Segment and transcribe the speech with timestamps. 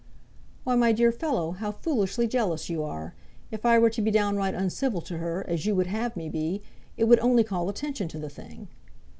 [0.63, 3.13] "Why, my dear fellow, how foolishly jealous you are.
[3.51, 6.63] If I were to be downright uncivil to her, as you would have me be,
[6.97, 8.67] it would only call attention to the thing."